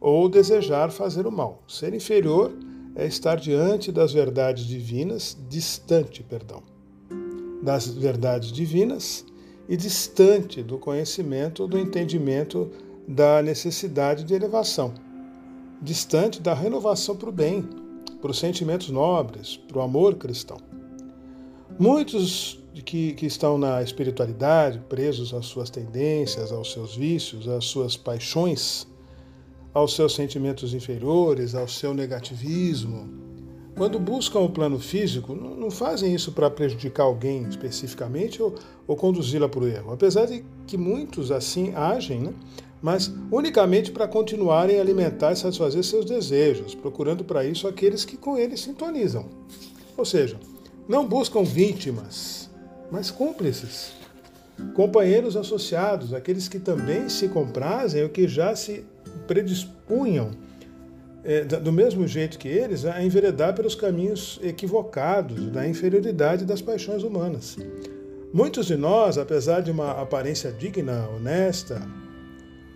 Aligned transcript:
ou 0.01 0.27
desejar 0.27 0.91
fazer 0.91 1.25
o 1.25 1.31
mal. 1.31 1.63
Ser 1.69 1.93
inferior 1.93 2.51
é 2.95 3.05
estar 3.05 3.35
diante 3.37 3.91
das 3.91 4.13
verdades 4.13 4.65
divinas, 4.65 5.37
distante, 5.49 6.23
perdão, 6.23 6.63
das 7.61 7.87
verdades 7.87 8.51
divinas 8.51 9.25
e 9.67 9.77
distante 9.77 10.63
do 10.63 10.77
conhecimento, 10.77 11.67
do 11.67 11.77
entendimento 11.77 12.69
da 13.07 13.41
necessidade 13.41 14.23
de 14.23 14.33
elevação, 14.33 14.93
distante 15.81 16.41
da 16.41 16.53
renovação 16.53 17.15
para 17.15 17.29
o 17.29 17.31
bem, 17.31 17.67
para 18.21 18.31
os 18.31 18.39
sentimentos 18.39 18.89
nobres, 18.89 19.57
para 19.57 19.77
o 19.77 19.81
amor 19.81 20.15
cristão. 20.15 20.57
Muitos 21.77 22.59
que, 22.85 23.13
que 23.13 23.25
estão 23.25 23.57
na 23.57 23.81
espiritualidade, 23.81 24.79
presos 24.89 25.33
às 25.33 25.45
suas 25.45 25.69
tendências, 25.69 26.51
aos 26.51 26.71
seus 26.71 26.95
vícios, 26.95 27.47
às 27.47 27.65
suas 27.65 27.95
paixões, 27.95 28.87
aos 29.73 29.95
seus 29.95 30.15
sentimentos 30.15 30.73
inferiores, 30.73 31.55
ao 31.55 31.67
seu 31.67 31.93
negativismo. 31.93 33.07
Quando 33.75 33.97
buscam 33.97 34.39
o 34.39 34.49
plano 34.49 34.77
físico, 34.77 35.33
não 35.33 35.71
fazem 35.71 36.13
isso 36.13 36.33
para 36.33 36.49
prejudicar 36.49 37.03
alguém 37.03 37.47
especificamente 37.47 38.41
ou, 38.41 38.55
ou 38.85 38.95
conduzi-la 38.95 39.47
para 39.47 39.61
o 39.61 39.67
erro. 39.67 39.93
Apesar 39.93 40.25
de 40.25 40.43
que 40.67 40.77
muitos 40.77 41.31
assim 41.31 41.73
agem, 41.73 42.19
né? 42.19 42.33
mas 42.81 43.11
unicamente 43.31 43.91
para 43.91 44.07
continuarem 44.07 44.77
a 44.77 44.81
alimentar 44.81 45.31
e 45.31 45.35
satisfazer 45.35 45.83
seus 45.83 46.05
desejos, 46.05 46.75
procurando 46.75 47.23
para 47.23 47.45
isso 47.45 47.67
aqueles 47.67 48.03
que 48.03 48.17
com 48.17 48.37
eles 48.37 48.59
sintonizam. 48.61 49.25
Ou 49.97 50.05
seja, 50.05 50.37
não 50.87 51.05
buscam 51.05 51.43
vítimas, 51.43 52.49
mas 52.91 53.11
cúmplices, 53.11 53.91
companheiros 54.73 55.37
associados, 55.37 56.13
aqueles 56.13 56.47
que 56.47 56.59
também 56.59 57.09
se 57.09 57.27
comprazem 57.27 58.03
ou 58.03 58.09
que 58.09 58.27
já 58.27 58.55
se 58.55 58.83
predispunham, 59.27 60.31
é, 61.23 61.43
do 61.43 61.71
mesmo 61.71 62.07
jeito 62.07 62.39
que 62.39 62.47
eles, 62.47 62.85
a 62.85 63.03
enveredar 63.03 63.53
pelos 63.53 63.75
caminhos 63.75 64.39
equivocados 64.41 65.49
da 65.51 65.67
inferioridade 65.67 66.45
das 66.45 66.61
paixões 66.61 67.03
humanas. 67.03 67.57
Muitos 68.31 68.67
de 68.67 68.77
nós, 68.77 69.17
apesar 69.17 69.61
de 69.61 69.71
uma 69.71 69.91
aparência 69.91 70.51
digna, 70.51 71.09
honesta, 71.09 71.81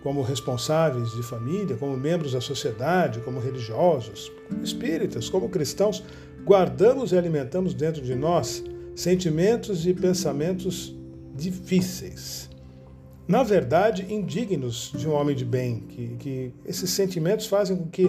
como 0.02 0.20
responsáveis 0.20 1.12
de 1.12 1.22
família, 1.22 1.76
como 1.76 1.96
membros 1.96 2.32
da 2.32 2.40
sociedade, 2.40 3.20
como 3.20 3.40
religiosos, 3.40 4.30
espíritas, 4.62 5.30
como 5.30 5.48
cristãos, 5.48 6.04
guardamos 6.44 7.12
e 7.12 7.16
alimentamos 7.16 7.72
dentro 7.72 8.02
de 8.02 8.14
nós 8.14 8.62
sentimentos 8.94 9.86
e 9.86 9.94
pensamentos 9.94 10.94
difíceis, 11.34 12.50
na 13.26 13.42
verdade, 13.42 14.06
indignos 14.12 14.92
de 14.94 15.08
um 15.08 15.14
homem 15.14 15.34
de 15.34 15.46
bem, 15.46 15.80
que, 15.88 16.16
que 16.18 16.52
esses 16.64 16.90
sentimentos 16.90 17.46
fazem 17.46 17.74
com 17.74 17.88
que, 17.88 18.06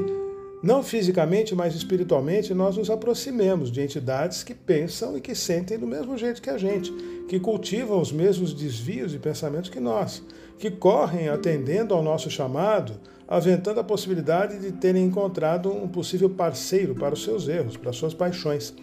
não 0.62 0.84
fisicamente, 0.84 1.56
mas 1.56 1.74
espiritualmente, 1.74 2.54
nós 2.54 2.76
nos 2.76 2.90
aproximemos 2.90 3.72
de 3.72 3.82
entidades 3.82 4.44
que 4.44 4.54
pensam 4.54 5.18
e 5.18 5.22
que 5.22 5.34
sentem 5.34 5.80
do 5.80 5.88
mesmo 5.88 6.18
jeito 6.18 6.42
que 6.42 6.50
a 6.50 6.58
gente, 6.58 6.92
que 7.30 7.40
cultivam 7.40 8.02
os 8.02 8.12
mesmos 8.12 8.54
desvios 8.54 9.14
e 9.14 9.20
pensamentos 9.20 9.70
que 9.70 9.80
nós, 9.80 10.22
que 10.60 10.70
correm 10.70 11.30
atendendo 11.30 11.94
ao 11.94 12.04
nosso 12.04 12.30
chamado, 12.30 13.00
aventando 13.26 13.80
a 13.80 13.84
possibilidade 13.86 14.60
de 14.60 14.74
terem 14.74 15.06
encontrado 15.06 15.72
um 15.72 15.88
possível 15.88 16.30
parceiro 16.30 16.94
para 16.94 17.14
os 17.14 17.24
seus 17.24 17.48
erros, 17.48 17.78
para 17.78 17.92
as 17.92 17.96
suas 17.96 18.14
paixões, 18.14 18.74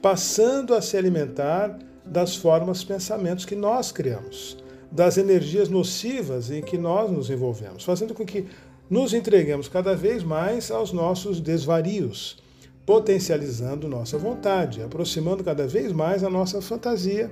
passando 0.00 0.74
a 0.74 0.80
se 0.80 0.96
alimentar 0.96 1.78
das 2.04 2.34
formas 2.34 2.82
pensamentos 2.82 3.44
que 3.44 3.54
nós 3.54 3.92
criamos 3.92 4.61
das 4.92 5.16
energias 5.16 5.68
nocivas 5.68 6.50
em 6.50 6.62
que 6.62 6.76
nós 6.76 7.10
nos 7.10 7.30
envolvemos, 7.30 7.82
fazendo 7.82 8.14
com 8.14 8.24
que 8.24 8.46
nos 8.88 9.14
entreguemos 9.14 9.68
cada 9.68 9.96
vez 9.96 10.22
mais 10.22 10.70
aos 10.70 10.92
nossos 10.92 11.40
desvarios, 11.40 12.42
potencializando 12.84 13.88
nossa 13.88 14.18
vontade, 14.18 14.82
aproximando 14.82 15.42
cada 15.42 15.66
vez 15.66 15.92
mais 15.92 16.22
a 16.22 16.28
nossa 16.28 16.60
fantasia 16.60 17.30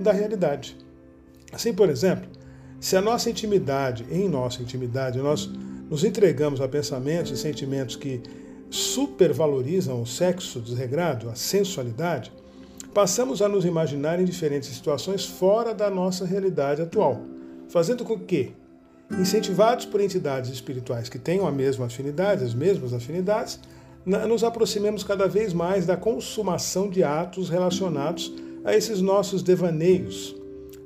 da 0.00 0.10
realidade. 0.10 0.76
Assim, 1.52 1.72
por 1.72 1.88
exemplo, 1.88 2.28
se 2.80 2.96
a 2.96 3.00
nossa 3.00 3.30
intimidade, 3.30 4.04
em 4.10 4.28
nossa 4.28 4.62
intimidade, 4.62 5.18
nós 5.18 5.48
nos 5.88 6.02
entregamos 6.02 6.60
a 6.60 6.68
pensamentos 6.68 7.30
e 7.30 7.36
sentimentos 7.36 7.94
que 7.94 8.20
supervalorizam 8.68 10.02
o 10.02 10.06
sexo 10.06 10.60
desregrado, 10.60 11.28
a 11.28 11.34
sensualidade, 11.34 12.32
passamos 12.92 13.40
a 13.40 13.48
nos 13.48 13.64
imaginar 13.64 14.20
em 14.20 14.24
diferentes 14.24 14.68
situações 14.68 15.24
fora 15.24 15.72
da 15.72 15.90
nossa 15.90 16.24
realidade 16.24 16.82
atual, 16.82 17.20
fazendo 17.68 18.04
com 18.04 18.18
que, 18.18 18.52
incentivados 19.10 19.86
por 19.86 20.00
entidades 20.00 20.50
espirituais 20.50 21.08
que 21.08 21.18
tenham 21.18 21.46
a 21.46 21.52
mesma 21.52 21.86
afinidade, 21.86 22.44
as 22.44 22.54
mesmas 22.54 22.92
afinidades, 22.92 23.60
nos 24.04 24.42
aproximemos 24.42 25.04
cada 25.04 25.28
vez 25.28 25.52
mais 25.52 25.86
da 25.86 25.96
consumação 25.96 26.88
de 26.88 27.04
atos 27.04 27.48
relacionados 27.48 28.32
a 28.64 28.74
esses 28.74 29.00
nossos 29.00 29.42
devaneios, 29.42 30.34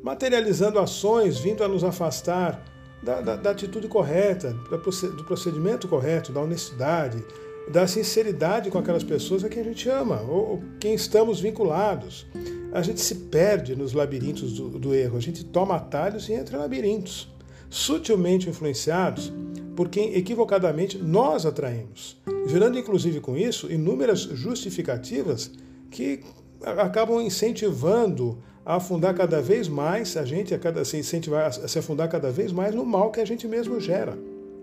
materializando 0.03 0.79
ações 0.79 1.39
vindo 1.39 1.63
a 1.63 1.69
nos 1.69 1.85
afastar 1.85 2.63
da, 3.03 3.21
da, 3.21 3.37
da 3.37 3.51
atitude 3.51 3.87
correta, 3.89 4.53
do 4.53 5.25
procedimento 5.25 5.87
correto, 5.87 6.33
da 6.33 6.41
honestidade, 6.41 7.25
da 7.71 7.87
sinceridade 7.87 8.71
com 8.71 8.79
aquelas 8.79 9.05
pessoas 9.05 9.45
a 9.45 9.49
quem 9.49 9.63
a 9.63 9.65
gente 9.65 9.89
ama, 9.89 10.21
ou 10.23 10.63
quem 10.79 10.95
estamos 10.95 11.41
vinculados. 11.41 12.27
A 12.73 12.83
gente 12.83 13.01
se 13.01 13.15
perde 13.15 13.75
nos 13.77 13.93
labirintos 13.93 14.53
do, 14.53 14.69
do 14.71 14.95
erro, 14.95 15.17
a 15.17 15.21
gente 15.21 15.45
toma 15.45 15.77
atalhos 15.77 16.29
e 16.29 16.33
entra 16.33 16.57
em 16.57 16.61
labirintos, 16.61 17.29
sutilmente 17.71 18.49
influenciados 18.49 19.33
por 19.75 19.89
quem 19.89 20.15
equivocadamente 20.15 20.99
nós 20.99 21.47
atraímos, 21.47 22.17
gerando 22.47 22.79
inclusive 22.79 23.21
com 23.21 23.37
isso 23.37 23.71
inúmeras 23.73 24.21
justificativas 24.21 25.51
que 25.91 26.21
acabam 26.63 27.21
incentivando 27.21 28.39
a 28.65 28.77
afundar 28.77 29.15
cada 29.15 29.41
vez 29.41 29.69
mais 29.69 30.17
a 30.17 30.25
gente 30.25 30.55
a 30.55 30.59
cada 30.59 30.85
se 30.85 30.97
incentivar 30.97 31.47
a 31.47 31.69
se 31.69 31.79
afundar 31.79 32.09
cada 32.09 32.31
vez 32.31 32.51
mais 32.51 32.75
no 32.75 32.85
mal 32.85 33.11
que 33.11 33.21
a 33.21 33.25
gente 33.25 33.47
mesmo 33.47 33.79
gera 33.79 34.17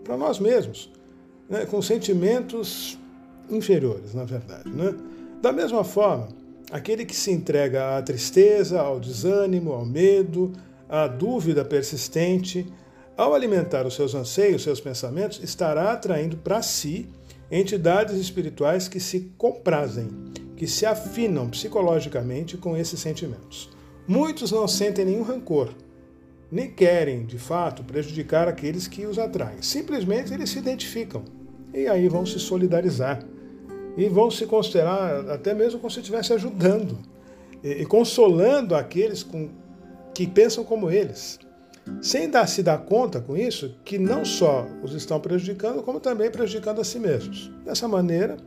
para 0.04 0.18
nós 0.18 0.40
mesmos 0.40 0.92
né, 1.52 1.66
com 1.66 1.82
sentimentos 1.82 2.98
inferiores, 3.50 4.14
na 4.14 4.24
verdade. 4.24 4.70
Né? 4.70 4.96
Da 5.42 5.52
mesma 5.52 5.84
forma, 5.84 6.30
aquele 6.72 7.04
que 7.06 7.16
se 7.16 7.30
entrega 7.30 7.98
à 7.98 8.02
tristeza, 8.02 8.80
ao 8.80 9.02
desânimo, 9.02 9.74
ao 9.74 9.86
medo, 9.86 10.54
à 10.88 11.08
dúvida 11.08 11.66
persistente, 11.66 12.66
ao 13.18 13.36
alimentar 13.36 13.86
os 13.86 13.96
seus 13.96 14.16
anseios, 14.16 14.64
seus 14.64 14.80
pensamentos, 14.80 15.44
estará 15.44 15.92
atraindo 15.92 16.38
para 16.38 16.62
si 16.62 17.10
entidades 17.52 18.16
espirituais 18.16 18.88
que 18.88 19.02
se 19.02 19.32
comprazem, 19.38 20.08
que 20.56 20.66
se 20.66 20.86
afinam 20.86 21.50
psicologicamente 21.50 22.56
com 22.56 22.78
esses 22.78 23.02
sentimentos. 23.02 23.70
Muitos 24.08 24.54
não 24.54 24.70
sentem 24.70 25.04
nenhum 25.04 25.24
rancor, 25.24 25.70
nem 26.50 26.72
querem, 26.72 27.26
de 27.26 27.38
fato, 27.38 27.84
prejudicar 27.84 28.48
aqueles 28.48 28.88
que 28.88 29.06
os 29.06 29.20
atraem. 29.20 29.62
Simplesmente 29.62 30.34
eles 30.34 30.50
se 30.50 30.60
identificam 30.60 31.41
e 31.74 31.88
aí 31.88 32.08
vão 32.08 32.26
se 32.26 32.40
solidarizar. 32.40 33.24
E 33.98 34.08
vão 34.08 34.32
se 34.32 34.46
considerar 34.46 35.30
até 35.30 35.54
mesmo 35.54 35.80
como 35.80 35.92
se 35.92 36.00
estivesse 36.00 36.32
ajudando 36.34 36.98
e, 37.64 37.82
e 37.82 37.86
consolando 37.86 38.76
aqueles 38.76 39.24
com, 39.24 39.50
que 40.14 40.26
pensam 40.26 40.64
como 40.64 40.90
eles. 40.90 41.40
Sem 42.02 42.30
dar, 42.30 42.48
se 42.48 42.64
dar 42.64 42.78
conta 42.80 43.20
com 43.20 43.36
isso 43.36 43.76
que 43.84 43.98
não 43.98 44.24
só 44.24 44.68
os 44.84 44.94
estão 44.94 45.20
prejudicando, 45.20 45.82
como 45.82 46.00
também 46.00 46.30
prejudicando 46.30 46.80
a 46.80 46.84
si 46.84 47.00
mesmos. 47.00 47.52
Dessa 47.66 47.88
maneira, 47.88 48.38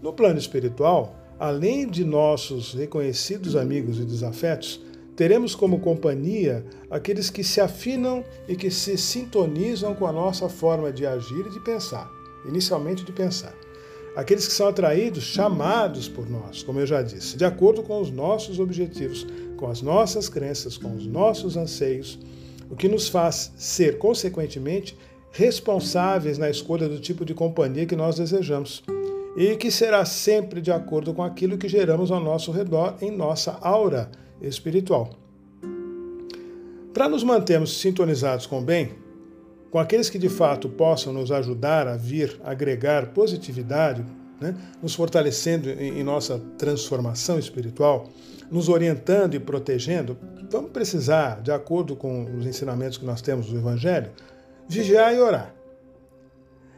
no 0.00 0.12
plano 0.12 0.38
espiritual, 0.38 1.14
além 1.38 1.88
de 1.88 2.04
nossos 2.04 2.72
reconhecidos 2.72 3.56
amigos 3.56 3.98
e 3.98 4.04
desafetos, 4.04 4.80
teremos 5.16 5.54
como 5.54 5.80
companhia 5.80 6.64
aqueles 6.90 7.30
que 7.30 7.44
se 7.44 7.60
afinam 7.60 8.24
e 8.48 8.56
que 8.56 8.70
se 8.70 8.96
sintonizam 8.96 9.94
com 9.94 10.06
a 10.06 10.12
nossa 10.12 10.48
forma 10.48 10.92
de 10.92 11.04
agir 11.04 11.46
e 11.46 11.50
de 11.50 11.60
pensar, 11.60 12.10
inicialmente 12.46 13.04
de 13.04 13.12
pensar. 13.12 13.54
Aqueles 14.14 14.46
que 14.46 14.52
são 14.52 14.68
atraídos, 14.68 15.24
chamados 15.24 16.08
por 16.08 16.28
nós, 16.28 16.62
como 16.62 16.80
eu 16.80 16.86
já 16.86 17.00
disse, 17.00 17.36
de 17.36 17.44
acordo 17.44 17.82
com 17.82 18.00
os 18.00 18.10
nossos 18.10 18.58
objetivos, 18.58 19.26
com 19.56 19.68
as 19.68 19.80
nossas 19.80 20.28
crenças, 20.28 20.76
com 20.76 20.94
os 20.94 21.06
nossos 21.06 21.56
anseios, 21.56 22.18
o 22.68 22.76
que 22.76 22.88
nos 22.88 23.08
faz 23.08 23.52
ser, 23.56 23.98
consequentemente, 23.98 24.96
responsáveis 25.30 26.36
na 26.36 26.50
escolha 26.50 26.88
do 26.88 27.00
tipo 27.00 27.24
de 27.24 27.32
companhia 27.32 27.86
que 27.86 27.96
nós 27.96 28.16
desejamos 28.16 28.82
e 29.36 29.56
que 29.56 29.70
será 29.70 30.04
sempre 30.04 30.60
de 30.60 30.70
acordo 30.70 31.14
com 31.14 31.22
aquilo 31.22 31.56
que 31.56 31.68
geramos 31.68 32.10
ao 32.10 32.20
nosso 32.20 32.52
redor 32.52 32.96
em 33.00 33.10
nossa 33.10 33.58
aura 33.62 34.10
espiritual. 34.42 35.10
Para 36.92 37.08
nos 37.08 37.24
mantermos 37.24 37.80
sintonizados 37.80 38.44
com 38.44 38.58
o 38.58 38.62
bem, 38.62 38.92
com 39.72 39.78
aqueles 39.78 40.10
que 40.10 40.18
de 40.18 40.28
fato 40.28 40.68
possam 40.68 41.14
nos 41.14 41.32
ajudar 41.32 41.88
a 41.88 41.96
vir 41.96 42.38
agregar 42.44 43.06
positividade, 43.06 44.04
né, 44.38 44.54
nos 44.82 44.94
fortalecendo 44.94 45.70
em, 45.70 45.98
em 45.98 46.04
nossa 46.04 46.38
transformação 46.58 47.38
espiritual, 47.38 48.06
nos 48.50 48.68
orientando 48.68 49.34
e 49.34 49.40
protegendo, 49.40 50.18
vamos 50.50 50.72
precisar, 50.72 51.40
de 51.40 51.50
acordo 51.50 51.96
com 51.96 52.36
os 52.36 52.44
ensinamentos 52.44 52.98
que 52.98 53.06
nós 53.06 53.22
temos 53.22 53.46
do 53.46 53.56
Evangelho, 53.56 54.10
vigiar 54.68 55.14
e 55.14 55.18
orar. 55.18 55.54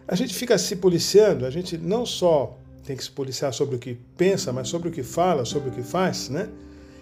A 0.06 0.14
gente 0.14 0.32
fica 0.32 0.56
se 0.56 0.76
policiando, 0.76 1.46
a 1.46 1.50
gente 1.50 1.76
não 1.76 2.06
só 2.06 2.56
tem 2.84 2.96
que 2.96 3.02
se 3.02 3.10
policiar 3.10 3.52
sobre 3.52 3.74
o 3.74 3.78
que 3.78 3.98
pensa, 4.16 4.52
mas 4.52 4.68
sobre 4.68 4.88
o 4.88 4.92
que 4.92 5.02
fala, 5.02 5.44
sobre 5.44 5.70
o 5.70 5.72
que 5.72 5.82
faz, 5.82 6.28
né? 6.28 6.48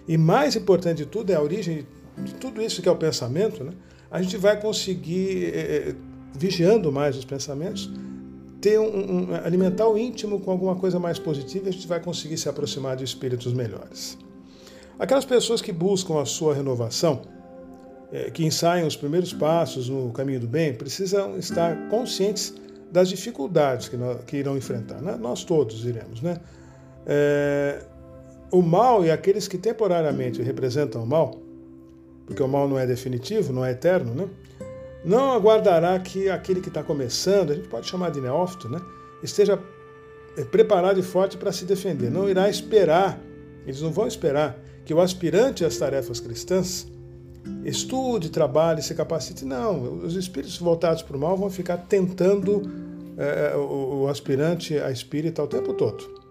E 0.07 0.17
mais 0.17 0.55
importante 0.55 0.97
de 0.97 1.05
tudo 1.05 1.31
é 1.31 1.35
a 1.35 1.41
origem 1.41 1.85
de 2.17 2.33
tudo 2.33 2.61
isso 2.61 2.81
que 2.81 2.89
é 2.89 2.91
o 2.91 2.95
pensamento, 2.95 3.63
né? 3.63 3.73
A 4.13 4.21
gente 4.21 4.37
vai 4.37 4.61
conseguir, 4.61 5.51
é, 5.55 5.95
vigiando 6.37 6.91
mais 6.91 7.17
os 7.17 7.25
pensamentos, 7.25 7.89
ter 8.61 8.79
um, 8.79 9.31
um, 9.31 9.35
alimentar 9.43 9.87
o 9.89 9.97
íntimo 9.97 10.39
com 10.39 10.51
alguma 10.51 10.75
coisa 10.75 10.99
mais 10.99 11.17
positiva, 11.17 11.67
a 11.67 11.71
gente 11.71 11.87
vai 11.87 11.99
conseguir 11.99 12.37
se 12.37 12.47
aproximar 12.47 12.95
de 12.95 13.03
espíritos 13.03 13.51
melhores. 13.53 14.15
Aquelas 14.99 15.25
pessoas 15.25 15.63
que 15.63 15.71
buscam 15.71 16.21
a 16.21 16.25
sua 16.25 16.53
renovação, 16.53 17.23
é, 18.11 18.29
que 18.29 18.45
ensaiam 18.45 18.87
os 18.87 18.95
primeiros 18.95 19.33
passos 19.33 19.89
no 19.89 20.11
caminho 20.11 20.41
do 20.41 20.47
bem, 20.47 20.75
precisam 20.75 21.35
estar 21.39 21.89
conscientes 21.89 22.53
das 22.91 23.09
dificuldades 23.09 23.89
que, 23.89 23.97
nós, 23.97 24.23
que 24.25 24.37
irão 24.37 24.55
enfrentar. 24.55 25.01
Né? 25.01 25.17
Nós 25.19 25.43
todos 25.43 25.83
iremos. 25.85 26.21
Né? 26.21 26.39
É, 27.07 27.83
o 28.51 28.61
mal 28.61 29.03
e 29.03 29.09
aqueles 29.09 29.47
que 29.47 29.57
temporariamente 29.57 30.39
representam 30.43 31.01
o 31.01 31.07
mal, 31.07 31.42
porque 32.25 32.41
o 32.41 32.47
mal 32.47 32.67
não 32.67 32.77
é 32.77 32.85
definitivo, 32.85 33.51
não 33.51 33.65
é 33.65 33.71
eterno, 33.71 34.13
né? 34.13 34.29
não 35.03 35.31
aguardará 35.33 35.99
que 35.99 36.29
aquele 36.29 36.61
que 36.61 36.69
está 36.69 36.81
começando, 36.81 37.51
a 37.51 37.55
gente 37.55 37.67
pode 37.67 37.87
chamar 37.87 38.11
de 38.11 38.21
neófito, 38.21 38.69
né? 38.69 38.79
esteja 39.21 39.59
é, 40.37 40.43
preparado 40.43 40.99
e 40.99 41.03
forte 41.03 41.37
para 41.37 41.51
se 41.51 41.65
defender. 41.65 42.09
Não 42.09 42.29
irá 42.29 42.49
esperar, 42.49 43.19
eles 43.65 43.81
não 43.81 43.91
vão 43.91 44.07
esperar 44.07 44.57
que 44.85 44.93
o 44.93 45.01
aspirante 45.01 45.65
às 45.65 45.77
tarefas 45.77 46.19
cristãs 46.19 46.87
estude, 47.65 48.29
trabalhe, 48.29 48.81
se 48.81 48.95
capacite. 48.95 49.45
Não, 49.45 49.99
os 49.99 50.15
espíritos 50.15 50.57
voltados 50.57 51.01
para 51.01 51.17
o 51.17 51.19
mal 51.19 51.37
vão 51.37 51.49
ficar 51.49 51.77
tentando 51.77 52.61
é, 53.17 53.55
o, 53.55 54.03
o 54.03 54.07
aspirante 54.07 54.77
a 54.77 54.91
espírita 54.91 55.43
o 55.43 55.47
tempo 55.47 55.73
todo. 55.73 56.21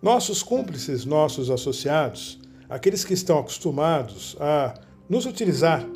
Nossos 0.00 0.42
cúmplices, 0.42 1.04
nossos 1.04 1.50
associados, 1.50 2.40
aqueles 2.68 3.04
que 3.04 3.14
estão 3.14 3.38
acostumados 3.38 4.36
a 4.40 4.74
nos 5.08 5.26
utilizar 5.26 5.86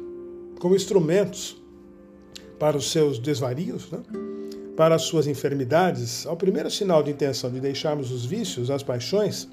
como 0.59 0.75
instrumentos 0.75 1.57
para 2.59 2.77
os 2.77 2.91
seus 2.91 3.19
desvarios, 3.19 3.91
né? 3.91 4.01
para 4.77 4.95
as 4.95 5.03
suas 5.03 5.27
enfermidades, 5.27 6.27
ao 6.27 6.37
primeiro 6.37 6.71
sinal 6.71 7.03
de 7.03 7.11
intenção 7.11 7.51
de 7.51 7.61
deixarmos 7.61 8.11
os 8.11 8.25
vícios, 8.25 8.71
as 8.71 8.83
paixões, 8.83 9.49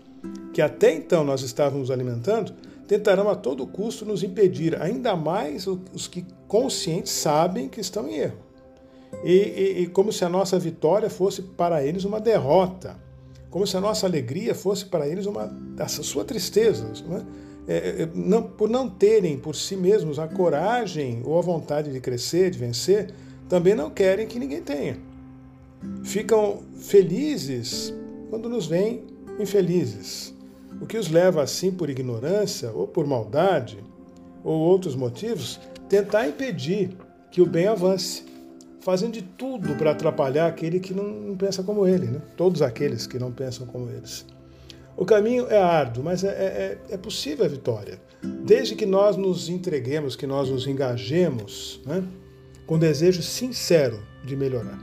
que 0.54 0.62
até 0.62 0.94
então 0.94 1.24
nós 1.24 1.42
estávamos 1.42 1.90
alimentando, 1.90 2.54
tentarão 2.88 3.30
a 3.30 3.36
todo 3.36 3.66
custo 3.66 4.06
nos 4.06 4.24
impedir, 4.24 4.80
ainda 4.82 5.16
mais 5.16 5.66
os 5.68 6.08
que 6.08 6.26
conscientes 6.48 7.12
sabem 7.12 7.70
que 7.70 7.80
estão 7.80 8.08
em 8.08 8.18
erro. 8.18 8.38
E, 9.24 9.32
e, 9.32 9.82
e 9.82 9.88
como 9.88 10.12
se 10.12 10.26
a 10.26 10.30
nossa 10.30 10.60
vitória 10.60 11.10
fosse 11.10 11.42
para 11.42 11.84
eles 11.84 12.04
uma 12.04 12.20
derrota, 12.20 12.98
como 13.50 13.66
se 13.66 13.78
a 13.78 13.82
nossa 13.82 14.06
alegria 14.06 14.54
fosse 14.54 14.86
para 14.86 15.08
eles 15.08 15.26
uma 15.26 15.54
a 15.78 15.88
sua 15.88 16.26
tristeza, 16.26 16.92
né? 17.08 17.22
é, 17.22 17.26
é, 17.68 18.10
não, 18.14 18.44
por 18.44 18.70
não 18.70 18.90
terem 18.90 19.38
por 19.38 19.56
si 19.56 19.76
mesmos 19.76 20.20
a 20.20 20.28
coragem 20.28 21.22
ou 21.24 21.38
a 21.38 21.42
vontade 21.42 21.92
de 21.92 22.00
crescer, 22.00 22.50
de 22.50 22.60
vencer, 22.60 23.14
também 23.48 23.76
não 23.76 23.90
querem 23.90 24.28
que 24.28 24.40
ninguém 24.40 24.62
tenha. 24.62 24.98
Ficam 26.04 26.62
felizes 26.78 27.94
quando 28.30 28.50
nos 28.50 28.68
veem 28.68 29.04
infelizes 29.40 30.34
o 30.82 30.86
que 30.86 30.98
os 30.98 31.10
leva 31.10 31.42
assim 31.42 31.72
por 31.72 31.90
ignorância 31.90 32.72
ou 32.72 32.88
por 32.88 33.08
maldade 33.08 33.78
ou 34.44 34.60
outros 34.60 34.96
motivos, 34.96 35.60
tentar 35.88 36.28
impedir 36.28 36.92
que 37.32 37.42
o 37.42 37.46
bem 37.46 37.68
avance, 37.68 38.26
fazendo 38.82 39.14
de 39.14 39.22
tudo 39.22 39.76
para 39.76 39.92
atrapalhar 39.92 40.48
aquele 40.48 40.80
que 40.80 40.94
não 40.94 41.36
pensa 41.38 41.64
como 41.64 41.88
ele, 41.88 42.08
né? 42.08 42.22
todos 42.36 42.62
aqueles 42.62 43.08
que 43.08 43.18
não 43.18 43.32
pensam 43.32 43.66
como 43.66 43.90
eles. 43.90 44.26
O 44.96 45.06
caminho 45.06 45.48
é 45.50 45.58
árduo, 45.58 46.04
mas 46.04 46.24
é, 46.24 46.30
é, 46.30 46.78
é 46.92 46.98
possível 46.98 47.46
a 47.46 47.48
vitória, 47.48 48.00
desde 48.46 48.76
que 48.76 48.86
nós 48.86 49.18
nos 49.18 49.50
entreguemos, 49.50 50.16
que 50.16 50.28
nós 50.28 50.50
nos 50.50 50.68
engajemos 50.68 51.82
né? 51.86 52.04
com 52.68 52.78
desejo 52.78 53.22
sincero 53.24 54.02
de 54.24 54.36
melhorar. 54.36 54.80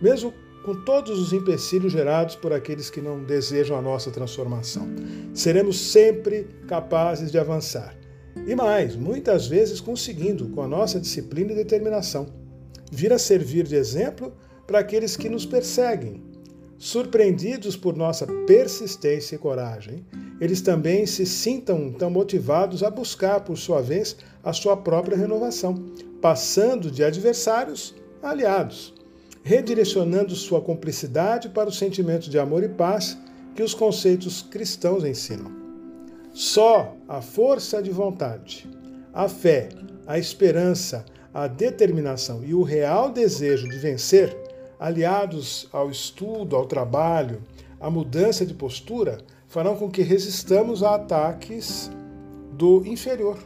Mesmo 0.00 0.32
com 0.66 0.74
todos 0.74 1.18
os 1.18 1.32
empecilhos 1.32 1.92
gerados 1.92 2.34
por 2.34 2.52
aqueles 2.52 2.90
que 2.90 3.00
não 3.00 3.22
desejam 3.22 3.78
a 3.78 3.82
nossa 3.82 4.10
transformação. 4.10 4.88
Seremos 5.32 5.78
sempre 5.78 6.48
capazes 6.66 7.30
de 7.30 7.38
avançar. 7.38 7.96
E 8.46 8.54
mais, 8.54 8.96
muitas 8.96 9.46
vezes 9.46 9.80
conseguindo, 9.80 10.48
com 10.48 10.62
a 10.62 10.68
nossa 10.68 10.98
disciplina 10.98 11.52
e 11.52 11.54
determinação, 11.54 12.26
vir 12.90 13.12
a 13.12 13.18
servir 13.18 13.64
de 13.64 13.76
exemplo 13.76 14.32
para 14.66 14.80
aqueles 14.80 15.16
que 15.16 15.28
nos 15.28 15.46
perseguem. 15.46 16.22
Surpreendidos 16.78 17.76
por 17.76 17.96
nossa 17.96 18.26
persistência 18.46 19.36
e 19.36 19.38
coragem, 19.38 20.04
eles 20.40 20.60
também 20.60 21.06
se 21.06 21.24
sintam 21.24 21.90
tão 21.90 22.10
motivados 22.10 22.82
a 22.82 22.90
buscar, 22.90 23.40
por 23.40 23.56
sua 23.56 23.80
vez, 23.80 24.16
a 24.44 24.52
sua 24.52 24.76
própria 24.76 25.16
renovação, 25.16 25.74
passando 26.20 26.90
de 26.90 27.02
adversários 27.02 27.94
a 28.22 28.30
aliados 28.30 28.96
redirecionando 29.46 30.34
sua 30.34 30.60
cumplicidade 30.60 31.48
para 31.50 31.68
o 31.68 31.72
sentimento 31.72 32.28
de 32.28 32.36
amor 32.36 32.64
e 32.64 32.68
paz 32.68 33.16
que 33.54 33.62
os 33.62 33.72
conceitos 33.72 34.42
cristãos 34.42 35.04
ensinam. 35.04 35.52
Só 36.32 36.96
a 37.08 37.22
força 37.22 37.80
de 37.80 37.92
vontade, 37.92 38.68
a 39.14 39.28
fé, 39.28 39.68
a 40.04 40.18
esperança, 40.18 41.04
a 41.32 41.46
determinação 41.46 42.42
e 42.42 42.54
o 42.54 42.64
real 42.64 43.12
desejo 43.12 43.68
de 43.68 43.78
vencer, 43.78 44.36
aliados 44.78 45.68
ao 45.72 45.90
estudo, 45.90 46.56
ao 46.56 46.66
trabalho, 46.66 47.42
à 47.80 47.90
mudança 47.90 48.44
de 48.44 48.54
postura, 48.54 49.18
farão 49.46 49.76
com 49.76 49.90
que 49.90 50.02
resistamos 50.02 50.82
a 50.82 50.94
ataques 50.94 51.90
do 52.52 52.86
inferior, 52.86 53.38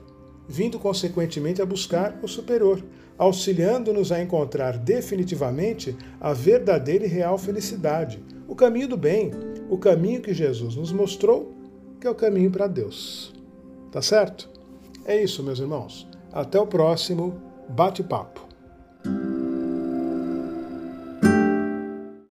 vindo 0.49 0.78
consequentemente 0.78 1.60
a 1.60 1.66
buscar 1.66 2.18
o 2.22 2.28
superior, 2.28 2.82
auxiliando-nos 3.18 4.10
a 4.10 4.20
encontrar 4.20 4.78
definitivamente 4.78 5.96
a 6.20 6.32
verdadeira 6.32 7.04
e 7.04 7.08
real 7.08 7.37
felicidade, 7.37 8.22
o 8.49 8.54
caminho 8.54 8.88
do 8.88 8.96
bem, 8.96 9.30
o 9.68 9.76
caminho 9.76 10.20
que 10.20 10.34
Jesus 10.34 10.75
nos 10.75 10.90
mostrou, 10.90 11.52
que 12.00 12.06
é 12.06 12.10
o 12.10 12.14
caminho 12.14 12.50
para 12.50 12.66
Deus. 12.66 13.32
Tá 13.92 14.00
certo? 14.00 14.49
É 15.04 15.22
isso, 15.22 15.42
meus 15.42 15.58
irmãos. 15.58 16.08
Até 16.32 16.58
o 16.58 16.66
próximo 16.66 17.40
bate-papo. 17.68 18.49